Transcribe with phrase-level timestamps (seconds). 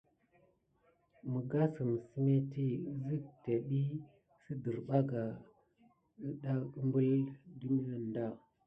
[1.31, 3.81] Məgasem semeti isik tembi
[4.41, 5.23] siderbaka
[6.27, 7.17] atdé kubula
[7.59, 8.25] de maneda.